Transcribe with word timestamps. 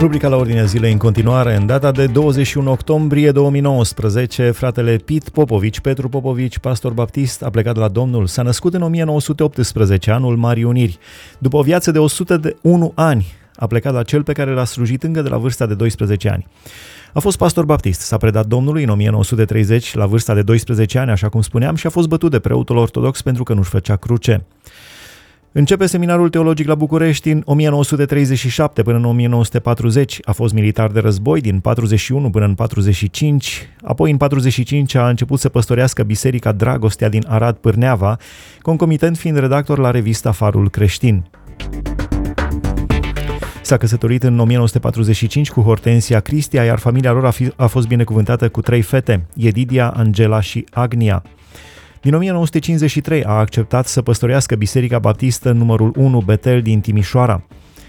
Rubrica 0.00 0.28
la 0.28 0.36
ordinea 0.36 0.64
zilei 0.64 0.92
în 0.92 0.98
continuare, 0.98 1.54
în 1.54 1.66
data 1.66 1.92
de 1.92 2.06
21 2.06 2.70
octombrie 2.70 3.30
2019, 3.30 4.50
fratele 4.50 4.96
Pit 4.96 5.28
Popovici, 5.28 5.80
Petru 5.80 6.08
Popovici, 6.08 6.58
pastor 6.58 6.92
baptist, 6.92 7.42
a 7.42 7.50
plecat 7.50 7.76
la 7.76 7.88
Domnul. 7.88 8.26
S-a 8.26 8.42
născut 8.42 8.74
în 8.74 8.82
1918, 8.82 10.10
anul 10.10 10.36
Marii 10.36 10.64
Uniri. 10.64 10.98
După 11.38 11.56
o 11.56 11.62
viață 11.62 11.90
de 11.90 11.98
101 11.98 12.92
ani, 12.94 13.26
a 13.54 13.66
plecat 13.66 13.92
la 13.92 14.02
cel 14.02 14.22
pe 14.22 14.32
care 14.32 14.50
l-a 14.50 14.64
slujit 14.64 15.02
încă 15.02 15.22
de 15.22 15.28
la 15.28 15.36
vârsta 15.36 15.66
de 15.66 15.74
12 15.74 16.28
ani. 16.28 16.46
A 17.12 17.20
fost 17.20 17.36
pastor 17.36 17.64
baptist, 17.64 18.00
s-a 18.00 18.16
predat 18.16 18.46
Domnului 18.46 18.82
în 18.82 18.88
1930 18.88 19.94
la 19.94 20.06
vârsta 20.06 20.34
de 20.34 20.42
12 20.42 20.98
ani, 20.98 21.10
așa 21.10 21.28
cum 21.28 21.40
spuneam, 21.40 21.74
și 21.74 21.86
a 21.86 21.90
fost 21.90 22.08
bătut 22.08 22.30
de 22.30 22.38
preotul 22.38 22.76
ortodox 22.76 23.22
pentru 23.22 23.42
că 23.42 23.54
nu-și 23.54 23.70
făcea 23.70 23.96
cruce. 23.96 24.44
Începe 25.58 25.86
seminarul 25.86 26.28
teologic 26.28 26.66
la 26.66 26.74
București 26.74 27.30
în 27.30 27.42
1937 27.44 28.82
până 28.82 28.96
în 28.96 29.04
1940. 29.04 30.18
A 30.24 30.32
fost 30.32 30.54
militar 30.54 30.90
de 30.90 31.00
război 31.00 31.40
din 31.40 31.60
41 31.60 32.30
până 32.30 32.44
în 32.44 32.54
45. 32.54 33.68
Apoi 33.82 34.10
în 34.10 34.16
45 34.16 34.94
a 34.94 35.08
început 35.08 35.38
să 35.38 35.48
păstorească 35.48 36.02
Biserica 36.02 36.52
Dragostea 36.52 37.08
din 37.08 37.24
Arad 37.28 37.56
Pârneava, 37.56 38.16
concomitent 38.62 39.16
fiind 39.16 39.38
redactor 39.38 39.78
la 39.78 39.90
revista 39.90 40.32
Farul 40.32 40.70
Creștin. 40.70 41.24
S-a 43.62 43.76
căsătorit 43.76 44.22
în 44.22 44.38
1945 44.38 45.50
cu 45.50 45.60
Hortensia 45.60 46.20
Cristia, 46.20 46.64
iar 46.64 46.78
familia 46.78 47.12
lor 47.12 47.26
a, 47.26 47.30
fi, 47.30 47.52
a 47.56 47.66
fost 47.66 47.86
binecuvântată 47.86 48.48
cu 48.48 48.60
trei 48.60 48.82
fete, 48.82 49.26
Edidia, 49.36 49.88
Angela 49.88 50.40
și 50.40 50.64
Agnia. 50.70 51.22
Din 52.02 52.14
1953 52.14 53.24
a 53.24 53.32
acceptat 53.32 53.86
să 53.86 54.02
păstorească 54.02 54.54
Biserica 54.54 54.98
Baptistă 54.98 55.52
numărul 55.52 55.92
1 55.96 56.20
Betel 56.20 56.62
din 56.62 56.80
Timișoara. 56.80 57.42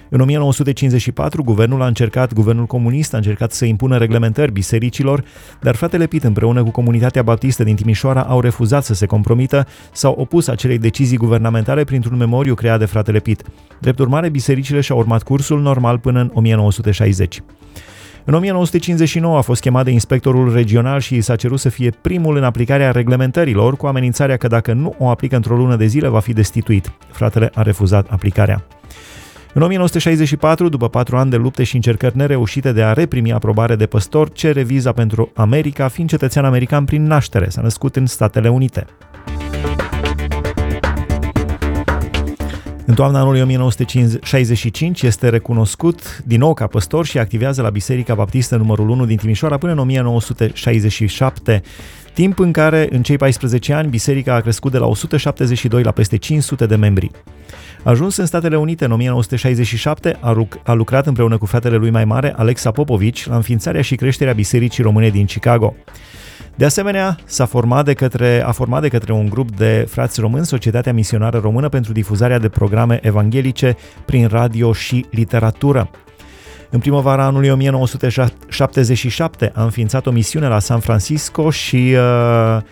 În 0.10 0.20
1954, 0.20 1.44
guvernul 1.44 1.82
a 1.82 1.88
încercat, 1.88 2.34
guvernul 2.34 2.66
comunist 2.66 3.14
a 3.14 3.18
încercat 3.18 3.52
să 3.52 3.66
impună 3.66 3.98
reglementări 3.98 4.52
bisericilor, 4.52 5.24
dar 5.62 5.76
fratele 5.76 6.08
Pit 6.08 6.24
împreună 6.24 6.64
cu 6.64 6.70
comunitatea 6.72 7.22
baptistă 7.22 7.64
din 7.64 7.76
Timișoara 7.76 8.22
au 8.22 8.42
refuzat 8.42 8.84
să 8.84 8.94
se 8.94 9.06
compromită, 9.06 9.68
s-au 9.92 10.14
opus 10.18 10.48
acelei 10.48 10.78
decizii 10.78 11.18
guvernamentale 11.18 11.84
printr-un 11.84 12.18
memoriu 12.18 12.54
creat 12.54 12.80
de 12.80 12.86
fratele 12.86 13.20
Pit. 13.20 13.44
Drept 13.80 14.00
urmare, 14.00 14.30
bisericile 14.30 14.82
și-au 14.82 14.98
urmat 14.98 15.24
cursul 15.24 15.62
normal 15.62 16.00
până 16.00 16.20
în 16.20 16.30
1960. 16.34 17.42
În 18.30 18.36
1959 18.36 19.38
a 19.38 19.42
fost 19.42 19.62
chemat 19.62 19.86
de 19.86 19.92
inspectorul 19.92 20.54
regional 20.54 21.00
și 21.00 21.16
i 21.16 21.22
s-a 21.22 21.36
cerut 21.36 21.60
să 21.60 21.70
fie 21.70 21.90
primul 22.02 22.38
în 22.38 22.44
aplicarea 22.44 22.92
reglementărilor, 22.92 23.78
cu 23.78 23.88
amenințarea 23.88 24.38
că 24.38 24.48
dacă 24.48 24.74
nu 24.74 24.96
o 24.98 25.10
aplică 25.10 25.36
într-o 25.36 25.56
lună 25.56 25.76
de 25.76 25.86
zile 25.86 26.08
va 26.08 26.20
fi 26.20 26.34
destituit. 26.34 26.92
Fratele 27.12 27.52
a 27.54 27.62
refuzat 27.62 28.08
aplicarea. 28.10 28.66
În 29.54 29.62
1964, 29.62 30.70
după 30.70 30.90
patru 30.90 31.18
ani 31.18 31.30
de 31.30 31.36
lupte 31.36 31.64
și 31.64 31.76
încercări 31.76 32.18
nereușite 32.18 32.72
de 32.72 32.84
a 32.84 32.94
reprimi 32.94 33.34
aprobare 33.34 33.76
de 33.76 33.86
păstor, 33.86 34.32
cere 34.32 34.64
viza 34.64 34.92
pentru 34.92 35.32
America, 35.36 35.88
fiind 35.88 36.10
cetățean 36.10 36.46
american 36.46 36.86
prin 36.86 37.04
naștere. 37.04 37.50
S-a 37.50 37.62
născut 37.62 37.96
în 37.96 38.06
Statele 38.06 38.50
Unite. 38.50 38.86
În 42.90 42.96
toamna 42.96 43.20
anului 43.20 43.42
1965 43.42 45.02
este 45.02 45.30
recunoscut 45.30 46.22
din 46.26 46.40
nou 46.40 46.54
ca 46.54 46.68
păstor 46.68 47.06
și 47.06 47.18
activează 47.18 47.62
la 47.62 47.70
Biserica 47.70 48.14
Baptistă 48.14 48.56
numărul 48.56 48.90
1 48.90 49.06
din 49.06 49.18
Timișoara 49.18 49.58
până 49.58 49.72
în 49.72 49.78
1967, 49.78 51.62
timp 52.14 52.40
în 52.40 52.52
care, 52.52 52.88
în 52.92 53.04
cei 53.04 53.18
14 53.18 53.74
ani, 53.74 53.90
biserica 53.90 54.34
a 54.34 54.40
crescut 54.40 54.72
de 54.72 54.78
la 54.78 54.86
172 54.86 55.84
la 55.84 55.92
peste 55.92 56.18
500 56.18 56.66
de 56.66 56.76
membri. 56.76 57.12
Ajuns 57.84 58.16
în 58.16 58.26
Statele 58.26 58.58
Unite 58.58 58.86
în 58.86 58.92
1967, 58.92 60.18
a, 60.20 60.48
a 60.64 60.74
lucrat 60.74 61.08
împreună 61.08 61.38
cu 61.38 61.46
fratele 61.46 61.76
lui 61.76 61.90
mai 61.90 62.06
mare, 62.06 62.34
Alexa 62.38 62.72
Popovici, 62.72 63.28
la 63.28 63.36
înființarea 63.36 63.82
și 63.82 63.96
creșterea 63.96 64.34
Bisericii 64.34 64.84
Române 64.84 65.10
din 65.10 65.26
Chicago. 65.26 65.76
De 66.60 66.66
asemenea, 66.66 67.18
s-a 67.26 67.46
format 67.46 67.86
de 67.86 67.94
către, 67.94 68.44
a 68.46 68.52
format 68.52 68.82
de 68.82 68.88
către 68.88 69.14
un 69.14 69.30
grup 69.30 69.56
de 69.56 69.86
frați 69.90 70.20
români 70.20 70.46
Societatea 70.46 70.94
Misionară 70.94 71.40
Română 71.40 71.70
pentru 71.70 71.92
difuzarea 71.92 72.40
de 72.40 72.50
programe 72.50 73.00
evanghelice 73.02 73.76
prin 74.06 74.28
radio 74.28 74.74
și 74.74 75.06
literatură. 75.10 75.90
În 76.70 76.80
primăvara 76.80 77.24
anului 77.24 77.50
1977 77.50 79.52
a 79.56 79.64
înființat 79.64 80.06
o 80.06 80.12
misiune 80.12 80.48
la 80.48 80.60
San 80.60 80.80
Francisco 80.80 81.50
și 81.50 81.96
uh, 81.96 82.58
Uh, 82.60 82.66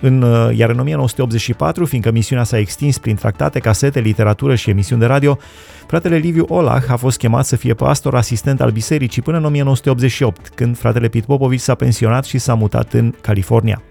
în, 0.00 0.22
uh, 0.22 0.56
iar 0.56 0.70
în 0.70 0.78
1984, 0.78 1.84
fiindcă 1.84 2.10
misiunea 2.10 2.44
s-a 2.44 2.58
extins 2.58 2.98
prin 2.98 3.14
tractate, 3.14 3.58
casete, 3.58 4.00
literatură 4.00 4.54
și 4.54 4.70
emisiuni 4.70 5.00
de 5.00 5.06
radio, 5.06 5.38
fratele 5.86 6.16
Liviu 6.16 6.44
Olah 6.48 6.82
a 6.88 6.96
fost 6.96 7.18
chemat 7.18 7.44
să 7.44 7.56
fie 7.56 7.74
pastor 7.74 8.14
asistent 8.14 8.60
al 8.60 8.70
bisericii 8.70 9.22
până 9.22 9.36
în 9.36 9.44
1988, 9.44 10.48
când 10.54 10.78
fratele 10.78 11.08
Pit 11.08 11.24
Popovici 11.24 11.60
s-a 11.60 11.74
pensionat 11.74 12.24
și 12.24 12.38
s-a 12.38 12.54
mutat 12.54 12.92
în 12.92 13.14
California. 13.20 13.82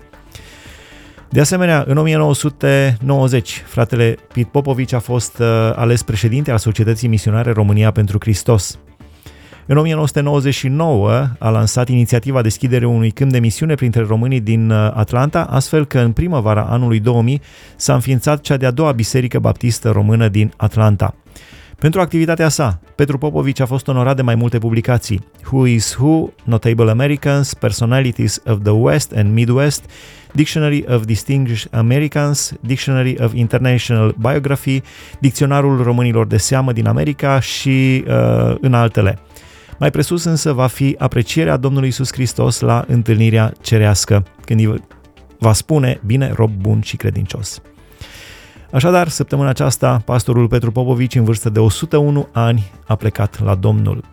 De 1.30 1.40
asemenea, 1.40 1.84
în 1.88 1.98
1990, 1.98 3.64
fratele 3.68 4.16
Pit 4.34 4.48
Popovici 4.48 4.94
a 4.94 5.00
fost 5.00 5.40
uh, 5.40 5.46
ales 5.76 6.04
președinte 6.04 6.52
al 6.52 6.58
Societății 6.58 7.08
Misionare 7.08 7.52
România 7.52 7.92
pentru 7.92 8.18
Hristos. 8.20 8.80
În 9.70 9.78
1999 9.78 11.28
a 11.40 11.50
lansat 11.50 11.90
inițiativa 11.90 12.42
deschiderii 12.42 12.88
unui 12.88 13.12
câmp 13.12 13.32
de 13.32 13.40
misiune 13.40 13.76
printre 13.76 14.02
românii 14.02 14.40
din 14.40 14.70
uh, 14.70 14.92
Atlanta, 14.94 15.44
astfel 15.44 15.86
că 15.86 16.00
în 16.00 16.12
primăvara 16.12 16.62
anului 16.64 17.00
2000 17.00 17.42
s-a 17.76 17.94
înființat 17.94 18.42
cea 18.42 18.58
de-a 18.58 18.72
doua 18.72 18.92
biserică 18.92 19.40
baptistă 19.40 19.90
română 19.90 20.28
din 20.28 20.54
Atlanta. 20.58 21.16
Pentru 21.80 22.02
activitatea 22.02 22.50
sa, 22.50 22.80
Petru 22.96 23.18
Popovici 23.18 23.60
a 23.60 23.66
fost 23.66 23.88
onorat 23.88 24.16
de 24.16 24.22
mai 24.22 24.36
multe 24.36 24.58
publicații. 24.58 25.24
Who 25.52 25.66
is 25.66 25.96
Who, 25.96 26.30
Notable 26.44 26.90
Americans, 26.90 27.54
Personalities 27.54 28.42
of 28.46 28.58
the 28.64 28.72
West 28.72 29.14
and 29.16 29.34
Midwest, 29.34 29.84
Dictionary 30.32 30.86
of 30.88 31.06
Distinguished 31.06 31.74
Americans, 31.74 32.54
Dictionary 32.60 33.16
of 33.20 33.34
International 33.34 34.16
Biography, 34.20 34.82
Dicționarul 35.20 35.84
românilor 35.84 36.28
de 36.28 36.38
seamă 36.38 36.72
din 36.72 36.88
America 36.88 37.40
și 37.40 38.04
uh, 38.08 38.56
în 38.62 38.74
altele. 38.74 39.20
Mai 39.80 39.92
presus 39.92 40.24
însă 40.24 40.54
va 40.54 40.68
fi 40.68 40.96
aprecierea 40.98 41.58
Domnului 41.58 41.88
Isus 41.88 42.12
Hristos 42.12 42.60
la 42.60 42.86
întâlnirea 42.88 43.54
cerească, 43.62 44.26
când 44.46 44.60
îi 44.60 44.84
va 45.40 45.54
spune, 45.54 46.02
bine, 46.06 46.32
rob 46.36 46.52
bun 46.52 46.82
și 46.82 46.96
credincios. 46.96 47.62
Așadar, 48.72 49.08
săptămâna 49.08 49.50
aceasta, 49.50 50.02
pastorul 50.06 50.48
Petru 50.48 50.72
Popovici, 50.72 51.16
în 51.16 51.24
vârstă 51.24 51.50
de 51.50 51.60
101 51.60 52.28
ani, 52.32 52.72
a 52.88 52.96
plecat 52.96 53.44
la 53.44 53.56
Domnul. 53.56 54.04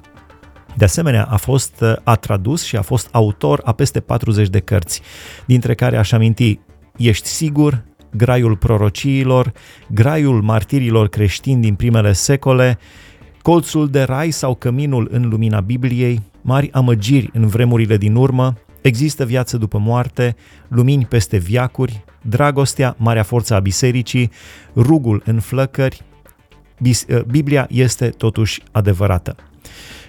De 0.76 0.84
asemenea, 0.84 1.24
a 1.24 1.36
fost 1.36 1.84
a 2.04 2.14
tradus 2.14 2.62
și 2.62 2.76
a 2.76 2.82
fost 2.82 3.08
autor 3.12 3.60
a 3.64 3.72
peste 3.72 4.00
40 4.00 4.48
de 4.48 4.60
cărți, 4.60 5.02
dintre 5.46 5.74
care 5.74 5.96
aș 5.96 6.12
aminti 6.12 6.60
Ești 6.96 7.28
sigur, 7.28 7.84
Graiul 8.16 8.56
prorociilor, 8.56 9.52
Graiul 9.88 10.42
martirilor 10.42 11.08
creștini 11.08 11.60
din 11.60 11.74
primele 11.74 12.12
secole, 12.12 12.78
colțul 13.44 13.88
de 13.88 14.02
rai 14.02 14.30
sau 14.30 14.54
căminul 14.54 15.08
în 15.10 15.28
lumina 15.28 15.60
Bibliei, 15.60 16.22
mari 16.42 16.72
amăgiri 16.72 17.30
în 17.32 17.46
vremurile 17.46 17.96
din 17.96 18.14
urmă, 18.14 18.54
există 18.80 19.24
viață 19.24 19.56
după 19.56 19.78
moarte, 19.78 20.36
lumini 20.68 21.06
peste 21.06 21.36
viacuri, 21.36 22.04
dragostea, 22.22 22.94
marea 22.98 23.22
forță 23.22 23.54
a 23.54 23.58
bisericii, 23.58 24.30
rugul 24.76 25.22
în 25.24 25.40
flăcări, 25.40 26.02
ă, 27.10 27.24
Biblia 27.30 27.66
este 27.70 28.08
totuși 28.08 28.62
adevărată. 28.72 29.36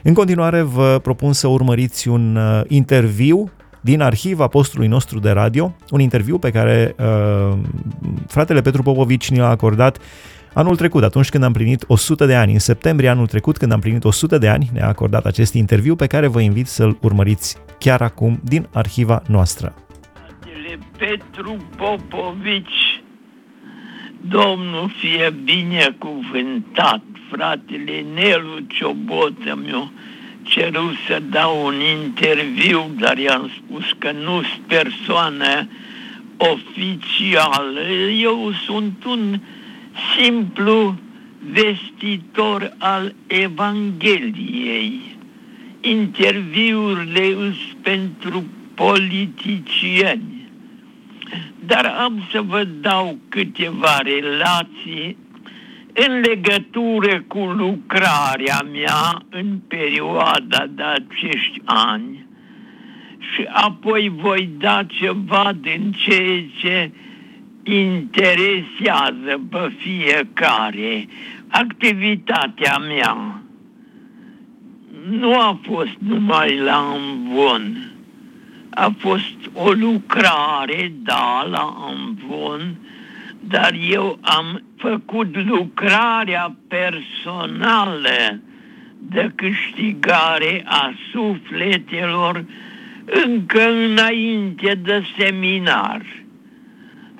În 0.04 0.14
continuare 0.14 0.62
vă 0.62 1.00
propun 1.04 1.34
să 1.34 1.48
urmăriți 1.48 2.08
un 2.08 2.36
ă, 2.36 2.64
interviu 2.68 3.52
din 3.82 4.02
arhiva 4.02 4.44
apostolului 4.44 4.92
nostru 4.92 5.20
de 5.20 5.30
radio, 5.30 5.76
un 5.90 6.00
interviu 6.00 6.38
pe 6.38 6.52
care 6.52 6.96
uh, 7.00 7.58
fratele 8.28 8.62
Petru 8.62 8.82
Popovici 8.82 9.30
ne 9.30 9.40
l-a 9.40 9.50
acordat 9.50 9.98
Anul 10.58 10.76
trecut, 10.76 11.04
atunci 11.04 11.30
când 11.30 11.44
am 11.44 11.52
plinit 11.52 11.84
100 11.88 12.26
de 12.26 12.36
ani, 12.36 12.54
în 12.54 12.60
septembrie 12.60 13.10
anul 13.10 13.28
trecut, 13.28 13.58
când 13.58 13.72
am 13.72 13.80
plinit 13.80 14.04
100 14.04 14.38
de 14.38 14.48
ani, 14.48 14.70
ne-a 14.74 14.88
acordat 14.88 15.26
acest 15.26 15.54
interviu 15.54 15.96
pe 15.96 16.08
care 16.08 16.28
vă 16.28 16.42
invit 16.42 16.68
să-l 16.68 16.98
urmăriți 17.02 17.58
chiar 17.80 18.02
acum 18.02 18.40
din 18.44 18.68
arhiva 18.74 19.22
noastră. 19.28 19.76
Petru 20.98 21.58
Popovici, 21.78 23.04
Domnul 24.22 24.92
fie 25.00 25.34
binecuvântat, 25.44 27.02
fratele 27.32 28.06
Nelu 28.14 28.60
Ciobotă 28.68 29.56
meu, 29.70 29.92
cerut 30.44 30.96
să 31.08 31.22
dau 31.30 31.66
un 31.66 31.76
interviu, 32.02 32.92
dar 33.00 33.18
i-am 33.18 33.50
spus 33.58 33.86
că 33.98 34.12
nu 34.12 34.42
sunt 34.42 34.68
persoană 34.68 35.68
oficială. 36.38 37.82
Eu 38.22 38.52
sunt 38.66 39.06
un 39.06 39.40
simplu 40.18 40.96
vestitor 41.52 42.76
al 42.78 43.16
Evangheliei. 43.28 45.18
Interviurile 45.82 47.34
sunt 47.34 47.78
pentru 47.82 48.44
politicieni. 48.74 50.50
Dar 51.66 51.86
am 51.86 52.28
să 52.32 52.42
vă 52.42 52.64
dau 52.64 53.18
câteva 53.30 53.98
relații 53.98 55.18
în 55.94 56.20
legătură 56.20 57.24
cu 57.28 57.40
lucrarea 57.40 58.68
mea 58.72 59.24
în 59.30 59.60
perioada 59.68 60.66
de 60.70 60.84
acești 60.84 61.62
ani 61.66 62.26
și 63.20 63.48
apoi 63.50 64.14
voi 64.16 64.50
da 64.58 64.84
ceva 64.88 65.54
din 65.62 65.92
ceea 65.92 66.44
ce 66.60 66.92
interesează 67.66 69.42
pe 69.50 69.72
fiecare. 69.78 71.08
Activitatea 71.48 72.78
mea 72.78 73.42
nu 75.10 75.40
a 75.40 75.60
fost 75.62 75.98
numai 75.98 76.58
la 76.58 76.96
învon, 76.96 77.92
a 78.70 78.94
fost 78.98 79.38
o 79.54 79.72
lucrare, 79.72 80.92
da, 81.04 81.48
la 81.50 81.94
învon, 81.96 82.76
dar 83.40 83.74
eu 83.90 84.20
am 84.22 84.64
făcut 84.78 85.46
lucrarea 85.46 86.56
personală 86.68 88.40
de 88.98 89.32
câștigare 89.36 90.64
a 90.66 90.94
sufletelor 91.12 92.46
încă 93.26 93.72
înainte 93.86 94.80
de 94.84 95.04
seminar. 95.18 96.25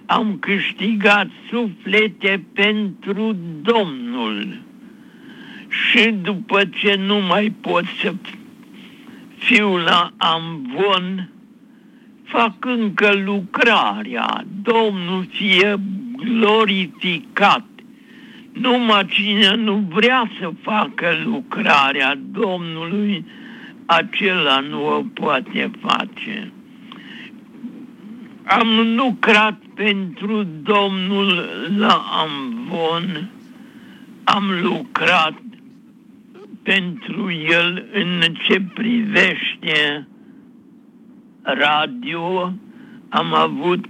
Am 0.06 0.38
câștigat 0.40 1.28
suflete 1.50 2.46
pentru 2.54 3.36
Domnul 3.62 4.62
și 5.70 6.10
după 6.22 6.64
ce 6.66 6.96
nu 6.96 7.20
mai 7.20 7.54
pot 7.62 7.84
să 8.02 8.14
fiu 9.38 9.78
la 9.78 10.12
amvon, 10.18 11.30
fac 12.24 12.66
încă 12.66 13.22
lucrarea. 13.26 14.46
Domnul 14.62 15.28
fie 15.30 15.76
glorificat. 16.18 17.66
Numai 18.54 19.06
cine 19.06 19.56
nu 19.56 19.76
vrea 19.90 20.32
să 20.40 20.52
facă 20.62 21.22
lucrarea 21.24 22.20
Domnului, 22.32 23.26
acela 23.86 24.60
nu 24.60 24.88
o 24.88 25.04
poate 25.14 25.72
face. 25.82 26.52
Am 28.48 28.96
lucrat 28.96 29.60
pentru 29.74 30.44
Domnul 30.44 31.50
la 31.78 32.04
Amvon, 32.22 33.30
am 34.24 34.44
lucrat 34.62 35.34
pentru 36.64 37.32
el 37.32 37.86
în 37.94 38.22
ce 38.48 38.62
privește 38.74 40.08
radio, 41.42 42.54
am 43.10 43.34
avut 43.34 43.86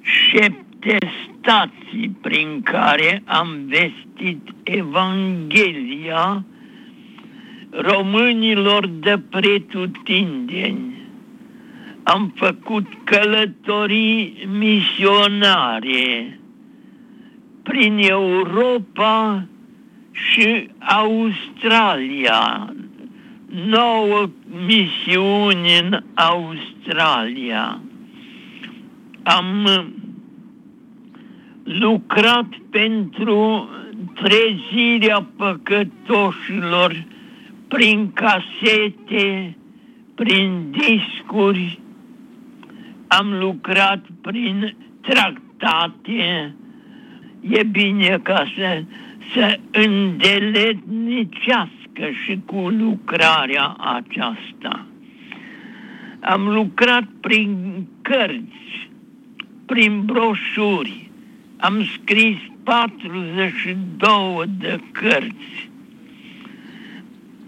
șapte 0.00 0.98
stații 1.26 2.16
prin 2.20 2.62
care 2.62 3.22
am 3.24 3.66
vestit 3.66 4.48
Evanghelia 4.62 6.44
românilor 7.70 8.86
de 8.86 9.22
pretutindeni. 9.30 11.03
Am 12.04 12.32
făcut 12.34 12.86
călătorii 13.04 14.48
misionare 14.58 16.38
prin 17.62 17.98
Europa 17.98 19.46
și 20.12 20.68
Australia. 20.78 22.74
Nouă 23.66 24.26
misiuni 24.66 25.78
în 25.82 26.02
Australia. 26.14 27.80
Am 29.22 29.68
lucrat 31.64 32.48
pentru 32.70 33.68
trezirea 34.14 35.26
păcătoșilor 35.36 37.04
prin 37.68 38.12
casete, 38.12 39.56
prin 40.14 40.70
discuri, 40.70 41.78
am 43.06 43.38
lucrat 43.38 44.04
prin 44.20 44.76
tractate. 45.00 46.54
E 47.40 47.62
bine 47.62 48.20
ca 48.22 48.44
să, 48.56 48.82
să 49.34 49.58
îndeletnicească 49.70 52.10
și 52.24 52.40
cu 52.44 52.68
lucrarea 52.68 53.76
aceasta. 53.78 54.86
Am 56.20 56.48
lucrat 56.48 57.04
prin 57.20 57.86
cărți, 58.02 58.88
prin 59.66 60.04
broșuri, 60.04 61.10
am 61.56 61.84
scris 61.84 62.36
42 62.62 64.44
de 64.58 64.80
cărți 64.92 65.70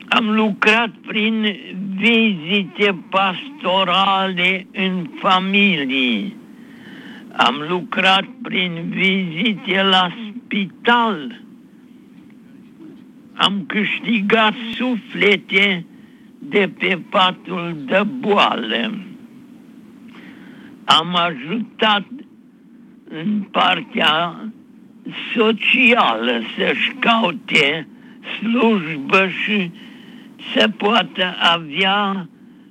am 0.08 0.30
lucrat 0.30 0.90
prin 1.06 1.56
vizite 1.96 2.98
pastorale 3.10 4.66
în 4.72 5.10
familii. 5.18 6.36
Am 7.36 7.64
lucrat 7.68 8.24
prin 8.42 8.84
vizite 8.88 9.82
la 9.82 10.08
spital. 10.28 11.40
Am 13.34 13.64
câștigat 13.66 14.54
suflete 14.74 15.84
de 16.38 16.70
pe 16.78 16.98
patul 17.10 17.76
de 17.86 18.02
boală. 18.18 18.94
Am 20.84 21.16
ajutat 21.16 22.06
în 23.08 23.40
partea 23.50 24.44
socială 25.34 26.40
să-și 26.56 26.92
caute 26.98 27.88
slujbă 28.38 29.28
și 29.28 29.70
să 30.54 30.68
poată 30.76 31.34
avea 31.38 32.28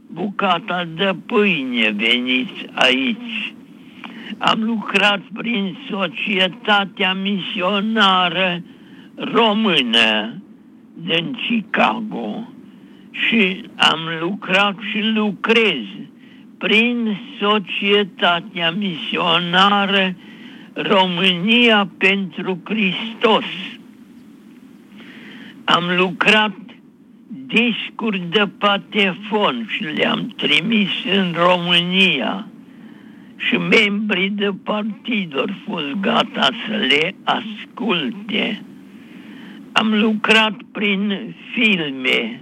bucata 0.07 0.87
de 0.95 1.15
pâine 1.25 1.89
veniți 1.89 2.65
aici. 2.73 3.53
Am 4.37 4.63
lucrat 4.63 5.21
prin 5.33 5.77
societatea 5.89 7.13
misionară 7.13 8.61
română 9.15 10.41
din 10.93 11.37
Chicago 11.47 12.47
și 13.11 13.69
am 13.75 13.99
lucrat 14.19 14.75
și 14.91 15.01
lucrez 15.13 15.83
prin 16.57 17.17
societatea 17.39 18.71
misionară 18.71 20.15
România 20.73 21.89
pentru 21.97 22.59
Hristos. 22.63 23.45
Am 25.63 25.83
lucrat 25.97 26.64
discuri 27.45 28.23
de 28.29 28.49
patefon 28.57 29.65
și 29.67 29.83
le-am 29.83 30.33
trimis 30.35 30.89
în 31.11 31.33
România 31.33 32.47
și 33.35 33.57
membrii 33.57 34.29
de 34.29 34.51
partid 34.63 35.37
au 35.37 35.45
fost 35.67 35.91
gata 36.01 36.49
să 36.67 36.75
le 36.75 37.15
asculte. 37.23 38.61
Am 39.71 39.99
lucrat 39.99 40.55
prin 40.71 41.35
filme. 41.53 42.41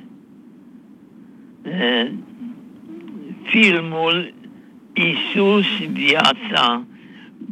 Filmul 3.44 4.34
Isus, 4.94 5.66
viața 5.92 6.86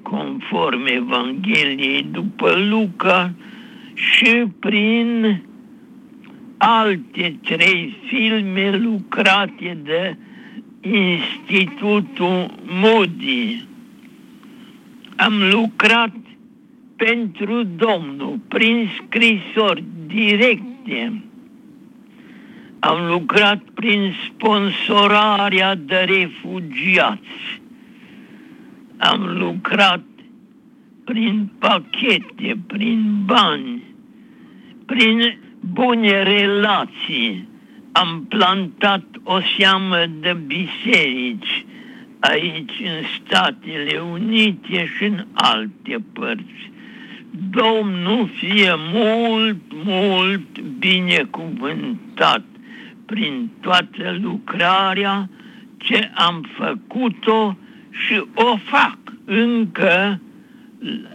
conform 0.01 0.86
Evangheliei 0.86 2.03
după 2.12 2.53
Luca 2.70 3.34
și 3.93 4.46
prin 4.60 5.41
alte 6.62 7.39
trei 7.44 7.96
filme 8.08 8.77
lucrate 8.77 9.77
de 9.84 10.18
Institutul 10.82 12.51
Moody. 12.65 13.65
Am 15.15 15.50
lucrat 15.50 16.15
pentru 16.96 17.63
Domnul 17.63 18.39
prin 18.48 18.89
scrisori 18.98 19.84
directe. 20.06 21.22
Am 22.80 23.08
lucrat 23.08 23.62
prin 23.74 24.13
sponsorarea 24.27 25.75
de 25.75 25.96
refugiați. 25.96 27.62
Am 28.98 29.38
lucrat 29.38 30.03
prin 31.03 31.50
pachete, 31.60 32.58
prin 32.68 33.24
bani, 33.25 33.84
prin 34.86 35.38
bune 35.62 36.24
relații. 36.24 37.48
Am 37.91 38.25
plantat 38.30 39.03
o 39.24 39.39
seamă 39.58 40.06
de 40.20 40.38
biserici 40.46 41.65
aici 42.20 42.80
în 42.80 43.03
Statele 43.20 44.00
Unite 44.12 44.86
și 44.98 45.03
în 45.03 45.25
alte 45.34 46.03
părți. 46.13 46.72
Domnul 47.50 48.30
fie 48.36 48.74
mult, 48.94 49.62
mult 49.84 50.60
binecuvântat 50.60 52.44
prin 53.06 53.50
toată 53.62 54.18
lucrarea 54.22 55.30
ce 55.77 56.12
am 56.15 56.46
făcut-o 56.58 57.58
și 57.89 58.24
o 58.34 58.58
fac 58.58 58.98
încă, 59.25 60.20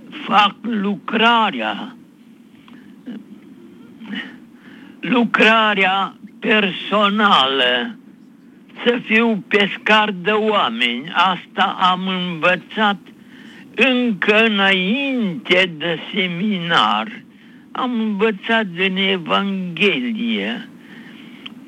fac 0.08 0.54
lucrarea 0.60 1.96
lucrarea 5.08 6.16
personală, 6.38 7.96
să 8.84 8.98
fiu 9.04 9.44
pescar 9.48 10.14
de 10.22 10.30
oameni. 10.30 11.12
Asta 11.12 11.76
am 11.80 12.08
învățat 12.08 12.98
încă 13.74 14.44
înainte 14.44 15.74
de 15.78 15.98
seminar. 16.14 17.22
Am 17.72 18.00
învățat 18.00 18.66
din 18.66 18.96
Evanghelie 18.96 20.68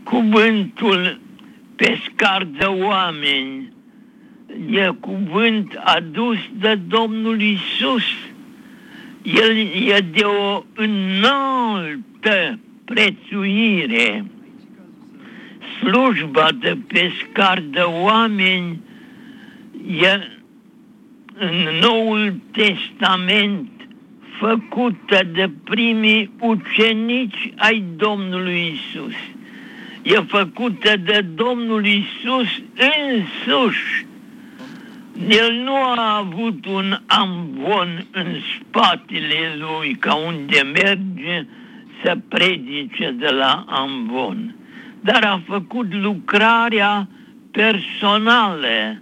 cuvântul 0.02 1.20
pescar 1.76 2.44
de 2.58 2.64
oameni 2.64 3.72
e 4.70 4.92
cuvânt 5.00 5.80
adus 5.84 6.38
de 6.58 6.74
Domnul 6.74 7.40
Isus. 7.40 8.04
El 9.22 9.56
e 9.88 10.00
de 10.00 10.22
o 10.22 10.62
înaltă 10.74 12.58
prețuire. 12.88 14.24
Slujba 15.78 16.48
de 16.60 16.78
pescar 16.86 17.62
de 17.70 17.80
oameni 17.80 18.80
e 20.00 20.20
în 21.34 21.66
Noul 21.80 22.40
Testament 22.50 23.70
făcută 24.38 25.20
de 25.32 25.50
primii 25.64 26.30
ucenici 26.40 27.52
ai 27.56 27.84
Domnului 27.96 28.72
Isus. 28.74 29.14
E 30.02 30.14
făcută 30.14 30.96
de 30.96 31.26
Domnul 31.34 31.86
Isus 31.86 32.48
însuși. 32.74 34.06
El 35.28 35.52
nu 35.52 35.74
a 35.74 36.16
avut 36.16 36.66
un 36.66 36.98
amvon 37.06 38.06
în 38.10 38.26
spatele 38.54 39.56
lui 39.58 39.94
ca 39.94 40.14
unde 40.14 40.62
merge 40.62 41.46
să 42.02 42.18
predice 42.28 43.14
de 43.18 43.28
la 43.28 43.64
amvon, 43.68 44.54
dar 45.00 45.24
a 45.24 45.42
făcut 45.46 45.94
lucrarea 45.94 47.08
personală, 47.50 49.00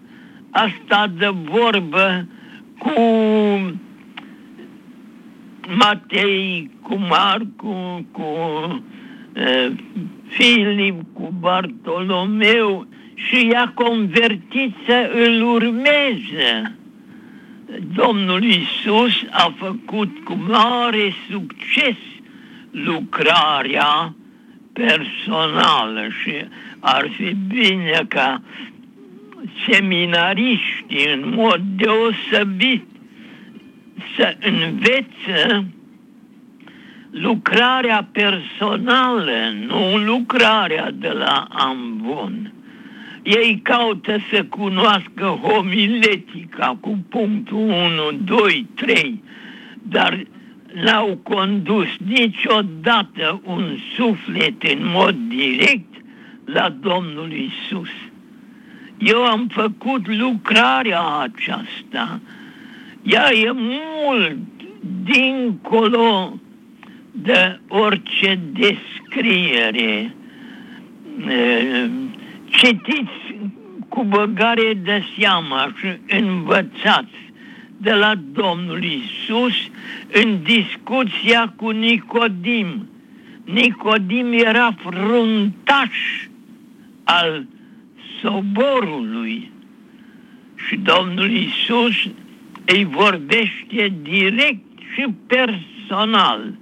asta 0.50 1.10
de 1.18 1.32
vorbă 1.44 2.26
cu 2.78 3.00
Matei, 5.78 6.70
cu 6.82 6.94
Marcu, 7.08 8.06
cu 8.12 8.22
uh, 9.34 9.72
Filip, 10.28 11.02
cu 11.12 11.34
Bartolomeu 11.40 12.86
și 13.14 13.46
i-a 13.46 13.72
convertit 13.74 14.74
să 14.86 15.10
îl 15.14 15.42
urmeze. 15.42 16.76
Domnul 17.94 18.42
Isus 18.42 19.12
a 19.30 19.54
făcut 19.56 20.24
cu 20.24 20.38
mare 20.48 21.14
succes 21.30 21.96
lucrarea 22.85 24.14
personală 24.73 26.09
și 26.23 26.45
ar 26.80 27.09
fi 27.16 27.35
bine 27.49 28.04
ca 28.09 28.42
seminariștii 29.68 31.12
în 31.12 31.33
mod 31.35 31.61
deosebit 31.76 32.85
să 34.16 34.37
învețe 34.40 35.66
lucrarea 37.11 38.09
personală, 38.12 39.54
nu 39.66 39.97
lucrarea 39.97 40.90
de 40.90 41.09
la 41.09 41.47
ambon. 41.50 42.52
Ei 43.23 43.61
caută 43.62 44.16
să 44.30 44.45
cunoască 44.45 45.38
homiletica 45.42 46.78
cu 46.80 46.99
punctul 47.09 47.59
1, 47.59 47.73
2, 48.25 48.66
3, 48.75 49.23
dar 49.83 50.26
n-au 50.73 51.18
condus 51.23 51.88
niciodată 52.06 53.40
un 53.44 53.76
suflet 53.96 54.62
în 54.62 54.78
mod 54.92 55.14
direct 55.28 55.94
la 56.44 56.68
Domnul 56.68 57.32
Isus. 57.32 57.90
Eu 58.99 59.25
am 59.25 59.46
făcut 59.46 60.16
lucrarea 60.16 61.18
aceasta. 61.18 62.20
Ea 63.02 63.32
e 63.32 63.50
mult 63.52 64.38
dincolo 65.04 66.38
de 67.11 67.61
orice 67.68 68.40
descriere. 68.52 70.14
Citiți 72.46 73.35
cu 73.88 74.04
băgare 74.04 74.75
de 74.75 75.02
seama 75.18 75.73
și 75.78 76.16
învățați 76.16 77.25
de 77.87 77.93
la 77.93 78.14
Domnul 78.33 78.85
Isus 78.85 79.55
în 80.12 80.43
discuția 80.43 81.52
cu 81.57 81.71
Nicodim. 81.71 82.88
Nicodim 83.45 84.33
era 84.33 84.76
fruntaș 84.78 85.97
al 87.05 87.47
soborului 88.21 89.50
și 90.69 90.76
Domnul 90.76 91.31
Isus 91.31 91.95
îi 92.64 92.85
vorbește 92.85 93.93
direct 94.02 94.78
și 94.95 95.07
personal. 95.26 96.55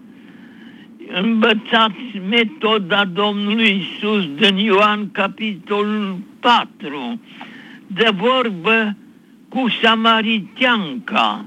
Învățați 1.23 2.21
metoda 2.29 3.05
Domnului 3.05 3.87
Isus 3.87 4.25
din 4.35 4.57
Ioan 4.57 5.11
capitolul 5.11 6.19
4, 6.41 7.21
de 7.87 8.09
vorbă 8.15 8.97
cu 9.55 9.69
samariteanca. 9.83 11.45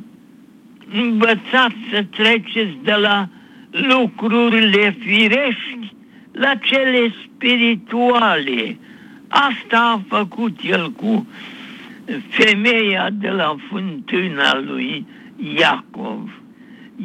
Învățați 0.92 1.76
să 1.92 2.06
treceți 2.10 2.78
de 2.84 2.94
la 2.94 3.28
lucrurile 3.72 4.98
firești 5.00 5.94
la 6.32 6.56
cele 6.56 7.14
spirituale. 7.24 8.78
Asta 9.28 9.80
a 9.80 10.16
făcut 10.18 10.60
el 10.64 10.92
cu 10.92 11.28
femeia 12.30 13.10
de 13.12 13.30
la 13.30 13.56
fântâna 13.70 14.60
lui 14.60 15.06
Iacov. 15.58 16.42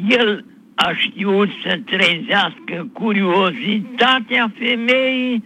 El 0.07 0.45
a 0.75 0.93
știut 0.95 1.49
să 1.63 1.79
trezească 1.85 2.89
curiozitatea 2.93 4.51
femeii 4.57 5.43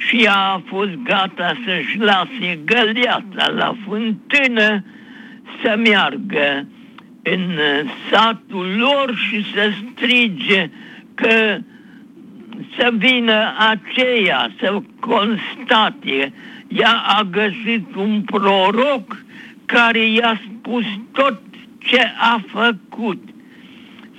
și 0.00 0.28
a 0.30 0.62
fost 0.66 0.90
gata 1.04 1.52
să-și 1.64 1.98
lase 1.98 2.58
găleata 2.64 3.50
la 3.50 3.76
fântână 3.86 4.84
să 5.62 5.76
meargă 5.76 6.66
în 7.22 7.58
satul 8.10 8.66
lor 8.76 9.14
și 9.14 9.44
să 9.54 9.70
strige 9.92 10.70
că 11.14 11.58
să 12.76 12.92
vină 12.96 13.54
aceea 13.58 14.50
să 14.58 14.82
constate. 15.00 16.32
Ea 16.68 17.02
a 17.06 17.22
găsit 17.22 17.94
un 17.94 18.22
proroc 18.22 19.24
care 19.66 20.06
i-a 20.06 20.40
spus 20.48 20.84
tot 21.12 21.40
ce 21.78 22.12
a 22.18 22.42
făcut. 22.46 23.29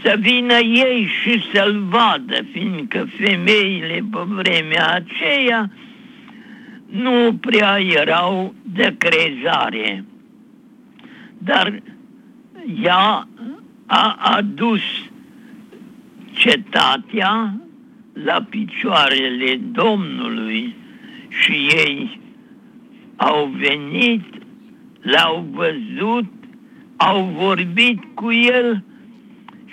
Să 0.03 0.15
vină 0.19 0.57
ei 0.57 1.07
și 1.21 1.43
să-l 1.53 1.83
vadă, 1.89 2.43
fiindcă 2.51 3.07
femeile 3.17 4.05
pe 4.11 4.19
vremea 4.27 4.87
aceea 4.93 5.71
nu 6.85 7.37
prea 7.41 7.79
erau 7.79 8.53
de 8.63 8.95
crezare. 8.97 10.05
Dar 11.37 11.81
ea 12.83 13.27
a 13.85 14.17
adus 14.19 14.81
cetatea 16.31 17.53
la 18.13 18.45
picioarele 18.49 19.55
Domnului 19.55 20.75
și 21.29 21.51
ei 21.51 22.19
au 23.15 23.53
venit, 23.57 24.23
l-au 25.01 25.47
văzut, 25.51 26.33
au 26.97 27.23
vorbit 27.23 28.03
cu 28.13 28.31
el 28.31 28.83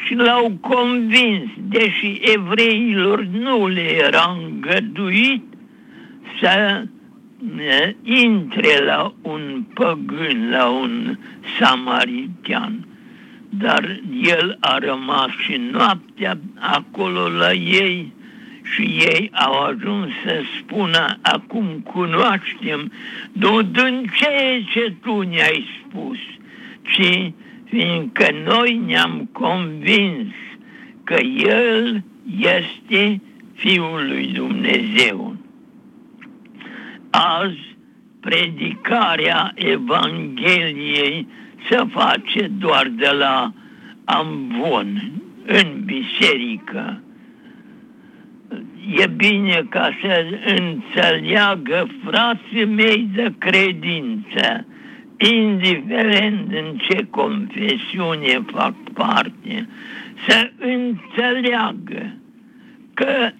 și 0.05 0.15
l-au 0.15 0.59
convins, 0.61 1.51
deși 1.69 2.21
evreilor 2.21 3.25
nu 3.25 3.67
le 3.67 3.97
era 4.07 4.39
îngăduit 4.43 5.43
să 6.41 6.85
intre 8.03 8.85
la 8.85 9.15
un 9.23 9.65
păgân, 9.75 10.51
la 10.51 10.69
un 10.69 11.19
samaritian. 11.59 12.87
Dar 13.49 14.01
el 14.23 14.57
a 14.61 14.79
rămas 14.79 15.31
și 15.45 15.61
noaptea 15.73 16.39
acolo 16.59 17.29
la 17.29 17.53
ei 17.53 18.13
și 18.75 18.83
ei 18.83 19.31
au 19.33 19.63
ajuns 19.63 20.11
să 20.25 20.43
spună, 20.59 21.19
acum 21.23 21.81
cunoaștem, 21.85 22.93
nu 23.33 23.63
din 23.63 24.11
ceea 24.17 24.63
ce 24.73 24.95
tu 25.03 25.21
ne-ai 25.21 25.67
spus, 25.81 26.19
ci 26.83 27.33
fiindcă 27.69 28.27
noi 28.45 28.81
ne-am 28.87 29.29
convins 29.33 30.33
că 31.05 31.17
El 31.45 32.03
este 32.39 33.21
Fiul 33.55 34.07
lui 34.09 34.27
Dumnezeu. 34.27 35.37
Azi, 37.11 37.77
predicarea 38.21 39.53
Evangheliei 39.55 41.27
se 41.69 41.85
face 41.89 42.47
doar 42.47 42.87
de 42.97 43.11
la 43.19 43.53
amvon, 44.05 45.13
în 45.47 45.83
biserică 45.85 47.03
e 48.97 49.07
bine 49.07 49.67
ca 49.69 49.91
să 50.03 50.27
înțeleagă 50.57 51.89
frații 52.05 52.65
mei 52.65 53.09
de 53.15 53.33
credință, 53.39 54.67
indiferent 55.19 56.53
în 56.53 56.77
ce 56.89 57.07
confesiune 57.11 58.45
fac 58.53 58.75
parte, 58.95 59.69
să 60.27 60.51
înțeleagă 60.59 62.17
că 62.95 63.31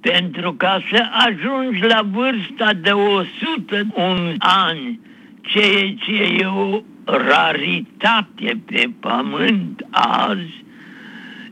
pentru 0.00 0.52
ca 0.52 0.82
să 0.90 1.02
ajungi 1.12 1.80
la 1.80 2.02
vârsta 2.02 2.72
de 2.72 2.90
101 2.90 4.34
ani, 4.38 5.00
ceea 5.40 5.94
ce 5.98 6.22
e 6.38 6.46
o 6.46 6.80
raritate 7.04 8.60
pe 8.66 8.90
pământ 9.00 9.86
azi, 9.90 10.64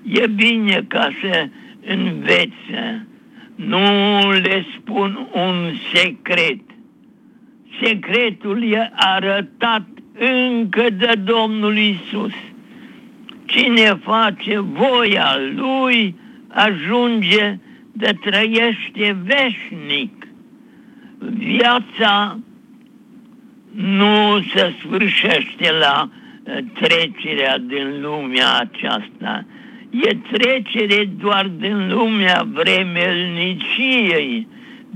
e 0.02 0.26
bine 0.26 0.84
ca 0.88 1.08
să 1.22 1.48
învețe. 1.86 3.06
Nu 3.54 4.30
le 4.30 4.64
spun 4.76 5.28
un 5.32 5.72
secret. 5.92 6.60
Secretul 7.82 8.72
e 8.72 8.92
arătat 8.94 9.86
încă 10.18 10.90
de 10.90 11.12
Domnul 11.24 11.76
Isus. 11.76 12.32
Cine 13.44 14.00
face 14.02 14.58
voia 14.58 15.36
lui 15.54 16.14
ajunge 16.48 17.58
de 17.92 18.16
trăiește 18.20 19.16
veșnic. 19.24 20.26
Viața 21.18 22.38
nu 23.74 24.42
se 24.54 24.74
sfârșește 24.78 25.72
la 25.80 26.10
uh, 26.10 26.56
trecerea 26.80 27.58
din 27.58 28.00
lumea 28.00 28.58
aceasta. 28.58 29.44
E 29.90 30.16
trecere 30.32 31.04
doar 31.04 31.46
din 31.46 31.88
lumea 31.88 32.46
vremelniciei, 32.52 34.46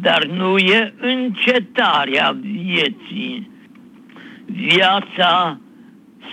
dar 0.01 0.25
nu 0.25 0.57
e 0.57 0.95
încetarea 1.01 2.37
vieții. 2.41 3.51
Viața 4.47 5.61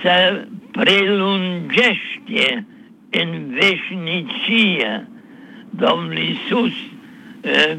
se 0.03 0.47
prelungește 0.71 2.65
în 3.09 3.53
veșnicie. 3.59 5.07
Domnul 5.69 6.17
Iisus 6.17 6.73
uh, 7.41 7.77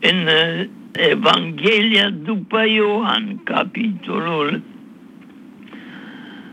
în 0.00 0.26
uh, 0.26 0.66
Evanghelia 0.92 2.10
după 2.10 2.66
Ioan, 2.66 3.40
capitolul 3.44 4.62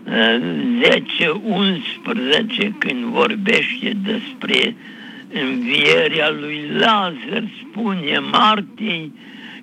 10, 0.07 1.29
11, 1.43 2.75
când 2.77 3.03
vorbește 3.03 3.97
despre 4.03 4.75
învierea 5.33 6.29
lui 6.29 6.69
Lazar, 6.69 7.43
spune 7.61 8.19
Martei 8.19 9.11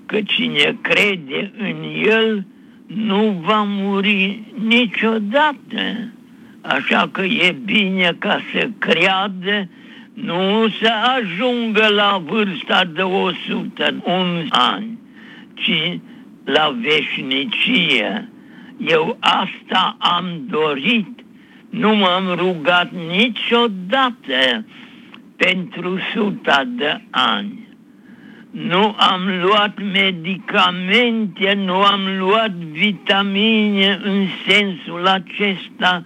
că 0.06 0.20
cine 0.20 0.76
crede 0.80 1.52
în 1.58 1.76
el 2.04 2.46
nu 2.86 3.42
va 3.44 3.62
muri 3.66 4.42
niciodată. 4.66 6.12
Așa 6.60 7.08
că 7.12 7.22
e 7.22 7.56
bine 7.64 8.16
ca 8.18 8.40
să 8.52 8.68
creadă 8.78 9.68
nu 10.14 10.68
să 10.80 10.90
ajungă 11.16 11.86
la 11.88 12.22
vârsta 12.24 12.84
de 12.84 13.02
101 13.02 14.46
ani, 14.48 14.98
ci 15.54 15.98
la 16.44 16.76
veșnicie. 16.80 18.28
Eu 18.78 19.16
asta 19.20 19.96
am 19.98 20.44
dorit, 20.50 21.20
nu 21.70 21.94
m-am 21.94 22.34
rugat 22.36 22.90
niciodată 23.08 24.64
pentru 25.36 25.98
suta 26.14 26.64
de 26.76 27.00
ani. 27.10 27.68
Nu 28.50 28.94
am 28.98 29.22
luat 29.42 29.78
medicamente, 29.92 31.52
nu 31.64 31.74
am 31.74 32.00
luat 32.18 32.50
vitamine 32.50 34.00
în 34.02 34.26
sensul 34.46 35.06
acesta, 35.06 36.04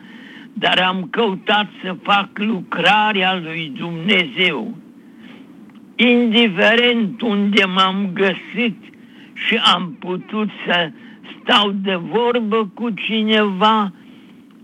dar 0.52 0.78
am 0.78 1.08
căutat 1.10 1.68
să 1.82 1.96
fac 2.02 2.28
lucrarea 2.34 3.40
lui 3.42 3.72
Dumnezeu. 3.78 4.76
Indiferent 5.96 7.20
unde 7.20 7.64
m-am 7.64 8.10
găsit 8.12 8.76
și 9.34 9.56
am 9.74 9.96
putut 9.98 10.48
să 10.66 10.90
stau 11.40 11.70
de 11.70 11.94
vorbă 11.94 12.70
cu 12.74 12.90
cineva, 12.90 13.92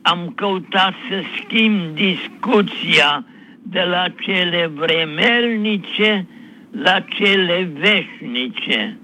am 0.03 0.33
căutat 0.35 0.95
să 1.09 1.23
schimb 1.39 1.81
discuția 1.95 3.25
de 3.67 3.81
la 3.81 4.05
cele 4.21 4.71
vremelnice 4.75 6.27
la 6.71 7.01
cele 7.01 7.71
veșnice. 7.79 8.99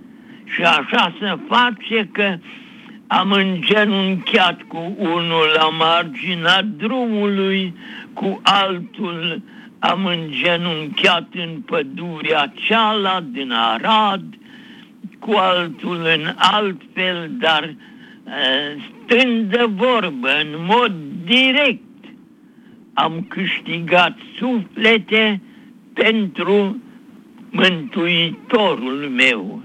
Și 0.44 0.62
așa 0.62 1.14
se 1.20 1.38
face 1.48 2.08
că 2.12 2.36
am 3.06 3.30
îngenunchiat 3.32 4.62
cu 4.62 4.94
unul 4.98 5.46
la 5.56 5.68
marginea 5.68 6.62
drumului, 6.62 7.74
cu 8.12 8.40
altul 8.42 9.42
am 9.78 10.04
îngenunchiat 10.04 11.26
în 11.34 11.60
pădurea 11.60 12.52
ceala 12.54 13.24
din 13.32 13.52
Arad, 13.52 14.24
cu 15.18 15.32
altul 15.32 16.00
în 16.16 16.34
alt 16.36 16.80
fel, 16.94 17.30
dar 17.38 17.74
stând 19.04 19.50
de 19.50 19.64
vorbă 19.68 20.28
în 20.40 20.64
mod 20.66 20.92
direct, 21.24 21.82
am 22.94 23.26
câștigat 23.28 24.16
suflete 24.38 25.40
pentru 25.92 26.76
Mântuitorul 27.50 29.08
meu. 29.16 29.62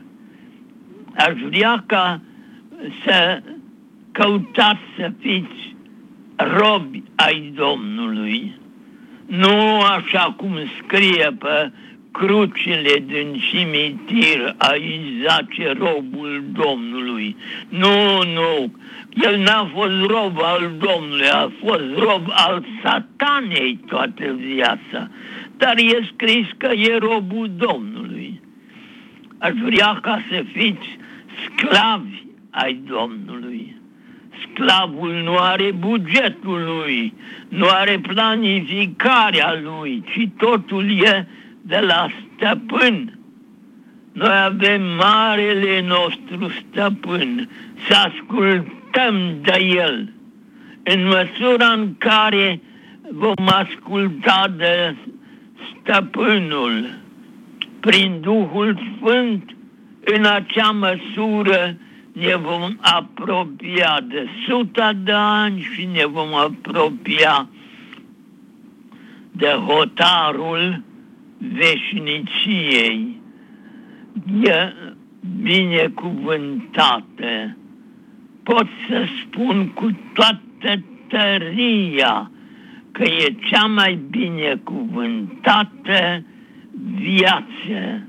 Aș 1.16 1.34
vrea 1.50 1.84
ca 1.86 2.22
să 3.06 3.42
căutați 4.12 4.80
să 4.98 5.12
fiți 5.20 5.76
robi 6.36 7.04
ai 7.16 7.52
Domnului, 7.56 8.56
nu 9.26 9.82
așa 9.82 10.34
cum 10.38 10.56
scrie 10.84 11.36
pe 11.40 11.72
crucile 12.18 13.04
din 13.06 13.40
cimitir, 13.50 14.56
aici 14.58 15.22
zace 15.24 15.74
robul 15.78 16.44
Domnului. 16.52 17.36
Nu, 17.70 18.24
nu, 18.34 18.74
el 19.14 19.40
n-a 19.40 19.70
fost 19.74 20.06
rob 20.08 20.40
al 20.42 20.72
Domnului, 20.78 21.30
a 21.30 21.52
fost 21.66 21.84
rob 21.98 22.28
al 22.30 22.66
satanei 22.84 23.80
toată 23.88 24.36
viața. 24.38 25.10
Dar 25.58 25.78
e 25.78 26.10
scris 26.14 26.48
că 26.58 26.72
e 26.74 26.98
robul 26.98 27.52
Domnului. 27.58 28.42
Aș 29.38 29.54
vrea 29.64 30.00
ca 30.02 30.22
să 30.30 30.44
fiți 30.54 30.98
sclavi 31.46 32.24
ai 32.50 32.82
Domnului. 32.88 33.76
Sclavul 34.42 35.22
nu 35.24 35.38
are 35.38 35.72
bugetul 35.72 36.64
lui, 36.66 37.14
nu 37.48 37.68
are 37.70 38.00
planificarea 38.00 39.60
lui, 39.64 40.04
ci 40.12 40.30
totul 40.38 41.02
e 41.02 41.28
de 41.68 41.80
la 41.80 42.08
stăpân. 42.36 43.20
Noi 44.12 44.38
avem 44.44 44.82
marele 44.96 45.82
nostru 45.82 46.50
stăpân, 46.50 47.50
să 47.88 47.96
ascultăm 47.96 49.16
de 49.42 49.64
el. 49.64 50.14
În 50.84 51.08
măsura 51.08 51.68
în 51.68 51.96
care 51.98 52.62
vom 53.12 53.46
asculta 53.46 54.54
de 54.58 54.96
stăpânul 55.72 56.90
prin 57.80 58.22
Duhul 58.22 58.80
Sfânt, 58.98 59.56
în 60.06 60.26
acea 60.26 60.72
măsură 60.72 61.78
ne 62.12 62.36
vom 62.36 62.78
apropia 62.80 64.00
de 64.08 64.28
suta 64.48 64.94
de 64.94 65.12
ani 65.12 65.62
și 65.62 65.88
ne 65.94 66.06
vom 66.06 66.36
apropia 66.36 67.48
de 69.32 69.48
hotarul 69.68 70.84
veșniciei. 71.54 73.22
E 74.44 74.74
binecuvântată. 75.42 77.58
Pot 78.44 78.68
să 78.88 79.08
spun 79.22 79.68
cu 79.68 79.98
toată 80.14 80.84
tăria 81.08 82.32
că 82.92 83.04
e 83.04 83.36
cea 83.50 83.66
mai 83.66 84.00
binecuvântată 84.10 86.24
viață. 86.96 88.08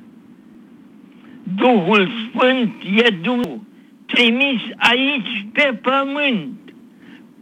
Duhul 1.57 2.11
Sfânt 2.29 2.72
e 2.96 3.11
Dumnezeu 3.22 3.64
trimis 4.07 4.61
aici 4.77 5.46
pe 5.53 5.79
pământ. 5.83 6.59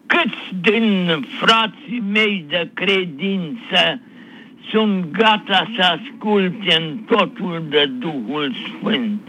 Câți 0.07 0.55
din 0.61 1.09
frații 1.39 2.03
mei 2.13 2.45
de 2.49 2.71
credință 2.75 4.01
sunt 4.71 5.11
gata 5.11 5.71
să 5.77 5.83
asculte 5.83 6.77
în 6.81 6.97
totul 7.17 7.65
de 7.69 7.91
Duhul 7.99 8.55
Sfânt. 8.69 9.21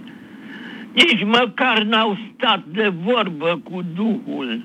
Nici 0.93 1.23
măcar 1.23 1.81
n-au 1.83 2.17
stat 2.33 2.63
de 2.71 2.91
vorbă 3.03 3.61
cu 3.63 3.83
Duhul. 3.95 4.61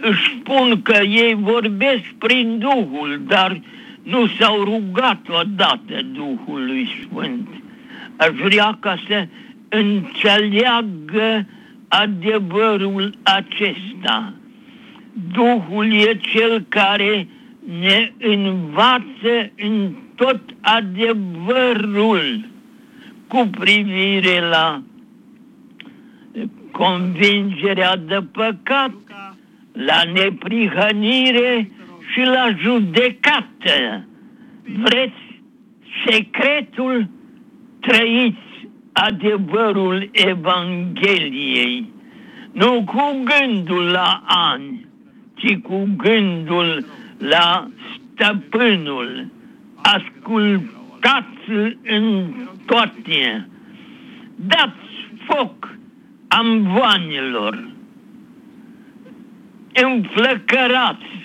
Își 0.00 0.36
spun 0.40 0.82
că 0.82 1.02
ei 1.02 1.34
vorbesc 1.34 2.04
prin 2.18 2.58
Duhul, 2.58 3.20
dar 3.26 3.60
nu 4.02 4.26
s-au 4.26 4.64
rugat 4.64 5.28
odată 5.28 6.02
Duhului 6.12 6.88
Sfânt. 7.02 7.48
Aș 8.16 8.28
vrea 8.28 8.76
ca 8.80 8.96
să 9.08 9.26
înțeleagă 9.68 11.46
adevărul 11.88 13.14
acesta. 13.22 14.32
Duhul 15.32 15.92
e 15.92 16.18
cel 16.20 16.64
care 16.68 17.28
ne 17.66 18.12
învață 18.18 19.50
în 19.56 19.94
tot 20.14 20.40
adevărul 20.60 22.48
cu 23.26 23.48
privire 23.50 24.40
la 24.48 24.82
convingerea 26.70 27.96
de 27.96 28.18
păcat, 28.32 28.92
la 29.72 30.02
neprihănire 30.12 31.70
și 32.12 32.20
la 32.20 32.56
judecată. 32.58 34.06
Vreți 34.64 35.40
secretul? 36.06 37.08
Trăiți 37.80 38.68
adevărul 38.92 40.08
Evangheliei, 40.12 41.90
nu 42.52 42.84
cu 42.84 43.22
gândul 43.24 43.84
la 43.84 44.22
ani, 44.26 44.86
ci 45.34 45.56
cu 45.62 45.88
gândul 45.96 46.84
la 47.18 47.68
stăpânul. 48.14 49.26
Ascultați 49.76 51.50
în 51.82 52.34
toate. 52.66 53.48
Dați 54.36 55.08
foc 55.26 55.76
amvoanelor. 56.28 57.68
Înflăcărați 59.72 61.16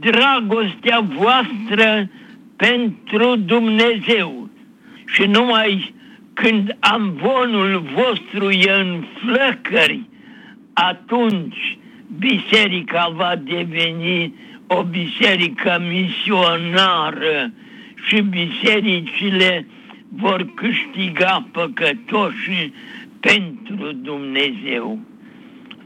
dragostea 0.00 1.00
voastră 1.00 2.08
pentru 2.56 3.36
Dumnezeu 3.36 4.48
și 5.06 5.22
numai 5.22 5.94
când 6.34 6.76
amvonul 6.80 7.82
vostru 7.94 8.50
e 8.50 8.70
în 8.70 9.04
flăcări, 9.20 10.00
atunci 10.72 11.78
biserica 12.18 13.12
va 13.16 13.36
deveni 13.36 14.34
o 14.68 14.82
biserică 14.82 15.82
misionară 15.88 17.52
și 18.06 18.20
bisericile 18.20 19.66
vor 20.08 20.46
câștiga 20.54 21.46
păcătoși 21.52 22.72
pentru 23.20 23.92
Dumnezeu. 23.92 24.98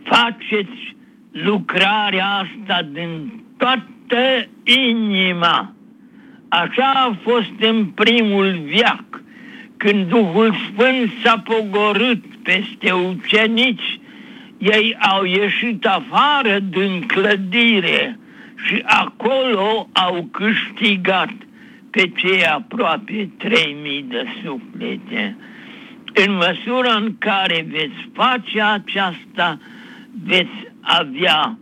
Faceți 0.03 0.97
lucrarea 1.31 2.27
asta 2.27 2.83
din 2.93 3.43
toată 3.57 4.49
inima. 4.89 5.75
Așa 6.49 6.93
a 6.95 7.17
fost 7.23 7.53
în 7.61 7.85
primul 7.85 8.61
viac, 8.65 9.23
când 9.77 10.09
Duhul 10.09 10.55
Sfânt 10.55 11.13
s-a 11.23 11.43
pogorât 11.45 12.25
peste 12.43 12.93
ucenici, 12.93 13.99
ei 14.59 14.97
au 14.99 15.25
ieșit 15.25 15.87
afară 15.87 16.59
din 16.59 17.01
clădire 17.07 18.17
și 18.65 18.83
acolo 18.85 19.89
au 19.93 20.29
câștigat 20.31 21.33
pe 21.91 22.13
cei 22.17 22.47
aproape 22.47 23.31
3000 23.37 24.05
de 24.09 24.25
suflete. 24.45 25.37
În 26.15 26.35
măsura 26.35 26.95
în 26.95 27.19
care 27.19 27.67
veți 27.71 28.09
face 28.13 28.63
aceasta, 28.63 29.59
veți 30.25 30.69
avea 30.81 31.59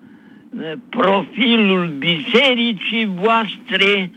eh, 0.61 0.73
profilul 0.89 1.87
bisericii 1.99 3.07
voastre 3.15 4.11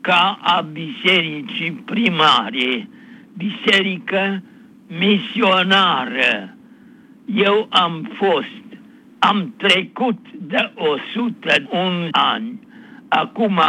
ca 0.00 0.38
a 0.42 0.60
bisericii 0.60 1.72
primare, 1.72 2.88
biserică 3.36 4.42
misionară. 4.98 6.56
Eu 7.34 7.66
am 7.70 8.10
fost, 8.14 8.61
am 9.30 9.54
trecut 9.56 10.18
de 10.32 10.72
101 10.74 12.08
ani. 12.10 12.60
Acum 13.08 13.60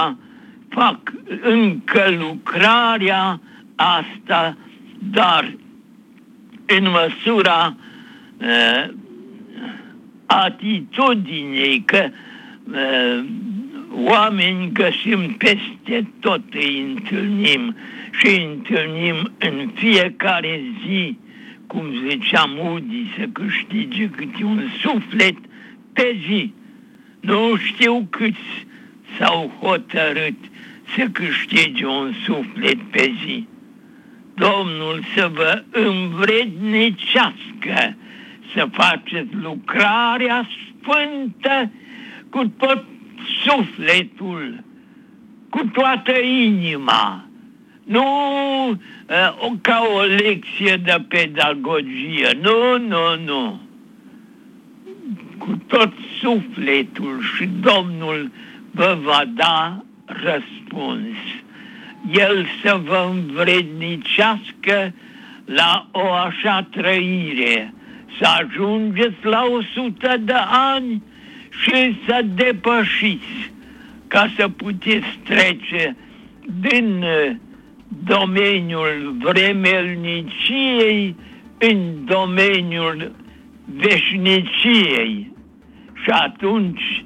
fac 0.70 1.14
încă 1.42 2.16
lucrarea 2.20 3.40
asta, 3.76 4.58
dar 5.12 5.54
în 6.66 6.90
măsura 6.90 7.76
uh, 8.38 8.94
atitudinii 10.26 11.84
că 11.86 12.10
uh, 12.72 13.26
oameni 13.94 14.72
găsim 14.72 15.36
peste 15.38 16.10
tot, 16.20 16.42
îi 16.54 16.82
întâlnim 16.82 17.76
și 18.12 18.28
îi 18.28 18.44
întâlnim 18.54 19.32
în 19.40 19.70
fiecare 19.74 20.62
zi, 20.86 21.18
cum 21.74 21.86
zicea 22.10 22.46
Moody, 22.46 23.14
să 23.18 23.26
câștige 23.32 24.10
câte 24.10 24.44
un 24.44 24.62
suflet 24.82 25.36
pe 25.94 26.16
zi. 26.28 26.54
Nu 27.20 27.56
știu 27.56 28.08
câți 28.10 28.66
s-au 29.18 29.52
hotărât 29.62 30.38
să 30.96 31.08
câștige 31.12 31.86
un 31.86 32.14
suflet 32.26 32.82
pe 32.92 33.14
zi. 33.26 33.48
Domnul 34.34 35.04
să 35.16 35.32
vă 35.34 35.64
învrednicească 35.72 37.96
să 38.54 38.68
faceți 38.72 39.36
lucrarea 39.42 40.50
sfântă 40.82 41.72
cu 42.30 42.48
tot 42.48 42.86
sufletul, 43.44 44.64
cu 45.50 45.66
toată 45.74 46.12
inima, 46.20 47.28
nu 47.84 48.04
uh, 48.70 49.52
ca 49.62 49.88
o 49.96 50.02
lecție 50.02 50.82
de 50.84 51.04
pedagogie, 51.08 52.40
nu, 52.42 52.78
nu, 52.88 53.24
nu. 53.26 53.60
Cu 55.38 55.62
tot 55.68 55.94
sufletul 56.20 57.22
și 57.36 57.50
Domnul 57.62 58.32
vă 58.72 58.98
va 59.04 59.24
da 59.36 59.84
răspuns. 60.06 61.18
El 62.12 62.48
să 62.64 62.82
vă 62.84 63.10
învrednicească 63.12 64.94
la 65.46 65.88
o 65.92 66.12
așa 66.12 66.68
trăire, 66.72 67.74
să 68.20 68.28
ajungeți 68.40 69.26
la 69.26 69.44
o 69.52 69.62
sută 69.74 70.18
de 70.20 70.36
ani 70.50 71.04
și 71.50 71.98
să 72.06 72.26
depășiți 72.36 73.52
ca 74.08 74.32
să 74.38 74.48
puteți 74.48 75.20
trece 75.24 75.96
din 76.60 77.04
domeniul 78.04 79.16
vremelniciei 79.20 81.16
în 81.58 82.06
domeniul 82.06 83.12
veșniciei 83.66 85.32
și 86.04 86.10
atunci 86.10 87.06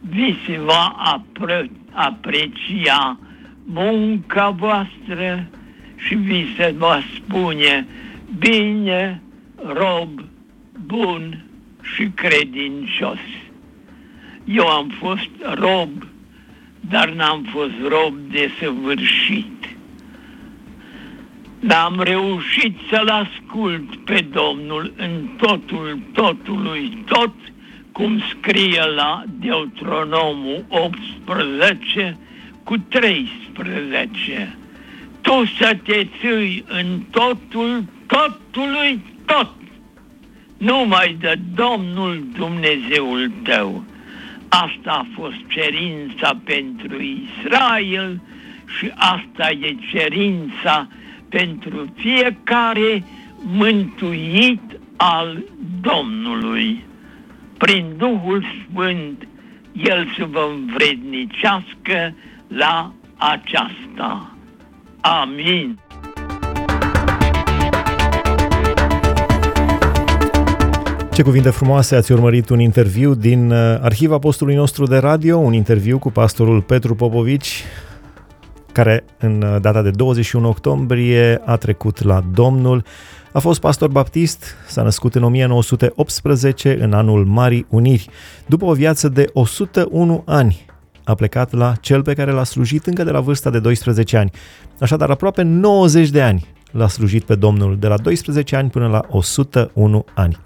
vi 0.00 0.36
se 0.46 0.58
va 0.58 0.96
apre- 0.98 1.70
aprecia 1.92 3.18
munca 3.64 4.50
voastră 4.50 5.48
și 5.96 6.14
vi 6.14 6.46
se 6.56 6.74
va 6.78 7.02
spune 7.14 7.86
bine, 8.38 9.22
rob, 9.56 10.20
bun 10.86 11.44
și 11.82 12.08
credincios. 12.14 13.18
Eu 14.44 14.66
am 14.66 14.88
fost 14.88 15.30
rob, 15.54 15.90
dar 16.80 17.08
n-am 17.08 17.42
fost 17.42 17.72
rob 17.88 18.14
de 18.30 18.50
săvârșit. 18.60 19.76
Dar 21.60 21.84
am 21.84 22.00
reușit 22.00 22.76
să-L 22.90 23.08
ascult 23.08 23.96
pe 23.96 24.26
Domnul 24.30 24.92
în 24.96 25.28
totul 25.36 25.98
totului 26.12 27.04
tot, 27.06 27.34
cum 27.92 28.20
scrie 28.20 28.84
la 28.94 29.22
Deuteronomul 29.40 30.64
18 30.68 32.16
cu 32.64 32.76
13. 32.78 34.56
Tu 35.20 35.44
să 35.58 35.76
te 35.82 36.06
ții 36.20 36.64
în 36.68 37.00
totul 37.10 37.84
totului 38.06 39.00
tot, 39.26 39.54
numai 40.56 41.16
de 41.20 41.38
Domnul 41.54 42.24
Dumnezeul 42.36 43.30
tău. 43.42 43.84
Asta 44.48 44.90
a 44.90 45.06
fost 45.14 45.36
cerința 45.48 46.40
pentru 46.44 46.96
Israel 47.00 48.20
și 48.78 48.92
asta 48.94 49.50
e 49.50 49.76
cerința 49.90 50.88
pentru 51.28 51.92
fiecare 51.96 53.04
mântuit 53.42 54.80
al 54.96 55.44
Domnului. 55.80 56.84
Prin 57.58 57.94
Duhul 57.96 58.44
Sfânt, 58.70 59.28
El 59.72 60.08
să 60.18 60.24
vă 60.30 60.48
învrednicească 60.54 62.14
la 62.48 62.92
aceasta. 63.16 64.36
Amin. 65.00 65.78
Ce 71.18 71.24
cuvinte 71.24 71.50
frumoase 71.50 71.96
ați 71.96 72.12
urmărit 72.12 72.48
un 72.48 72.60
interviu 72.60 73.14
din 73.14 73.50
uh, 73.50 73.56
arhiva 73.80 74.18
postului 74.18 74.54
nostru 74.54 74.86
de 74.86 74.96
radio, 74.96 75.38
un 75.38 75.52
interviu 75.52 75.98
cu 75.98 76.10
pastorul 76.10 76.62
Petru 76.62 76.94
Popovici, 76.94 77.64
care 78.82 79.04
în 79.18 79.58
data 79.60 79.82
de 79.82 79.90
21 79.90 80.48
octombrie 80.48 81.40
a 81.44 81.56
trecut 81.56 82.02
la 82.02 82.24
Domnul. 82.32 82.84
A 83.32 83.38
fost 83.38 83.60
pastor 83.60 83.88
baptist, 83.88 84.54
s-a 84.68 84.82
născut 84.82 85.14
în 85.14 85.22
1918, 85.22 86.78
în 86.80 86.92
anul 86.92 87.24
Marii 87.24 87.66
Uniri. 87.68 88.08
După 88.46 88.64
o 88.64 88.72
viață 88.72 89.08
de 89.08 89.24
101 89.32 90.22
ani, 90.26 90.66
a 91.04 91.14
plecat 91.14 91.52
la 91.52 91.72
cel 91.80 92.02
pe 92.02 92.14
care 92.14 92.30
l-a 92.30 92.44
slujit 92.44 92.86
încă 92.86 93.04
de 93.04 93.10
la 93.10 93.20
vârsta 93.20 93.50
de 93.50 93.58
12 93.58 94.16
ani. 94.16 94.30
Așadar, 94.80 95.10
aproape 95.10 95.42
90 95.42 96.08
de 96.08 96.22
ani 96.22 96.46
l-a 96.70 96.88
slujit 96.88 97.24
pe 97.24 97.34
Domnul, 97.34 97.76
de 97.78 97.86
la 97.86 97.96
12 97.96 98.56
ani 98.56 98.70
până 98.70 98.88
la 98.88 99.04
101 99.08 100.04
ani. 100.14 100.38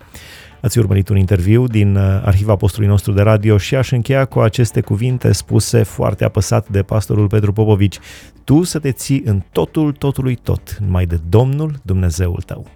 Ați 0.62 0.78
urmărit 0.78 1.08
un 1.08 1.16
interviu 1.16 1.66
din 1.66 1.96
uh, 1.96 2.02
arhiva 2.24 2.56
postului 2.56 2.88
nostru 2.88 3.12
de 3.12 3.22
radio 3.22 3.58
și 3.58 3.74
aș 3.74 3.90
încheia 3.90 4.24
cu 4.24 4.40
aceste 4.40 4.80
cuvinte 4.80 5.32
spuse 5.32 5.82
foarte 5.82 6.24
apăsat 6.24 6.68
de 6.68 6.82
pastorul 6.82 7.26
Petru 7.26 7.52
Popovici. 7.52 7.98
Tu 8.44 8.62
să 8.62 8.78
te 8.78 8.92
ții 8.92 9.22
în 9.24 9.42
totul, 9.52 9.92
totului 9.92 10.34
tot, 10.34 10.76
numai 10.80 11.06
de 11.06 11.18
Domnul 11.28 11.74
Dumnezeul 11.82 12.42
tău. 12.46 12.66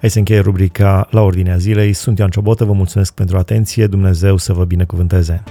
Hai 0.00 0.10
să 0.10 0.18
încheie 0.18 0.40
rubrica 0.40 1.06
la 1.10 1.20
ordinea 1.20 1.56
zilei. 1.56 1.92
Sunt 1.92 2.18
Ioan 2.18 2.30
Ciobotă, 2.30 2.64
vă 2.64 2.72
mulțumesc 2.72 3.14
pentru 3.14 3.36
atenție, 3.36 3.86
Dumnezeu 3.86 4.36
să 4.36 4.52
vă 4.52 4.64
binecuvânteze. 4.64 5.42